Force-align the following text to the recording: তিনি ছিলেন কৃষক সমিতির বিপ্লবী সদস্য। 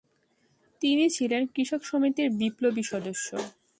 তিনি 0.81 1.05
ছিলেন 1.09 1.41
কৃষক 1.55 1.81
সমিতির 1.83 2.27
বিপ্লবী 2.31 2.83
সদস্য। 2.83 3.27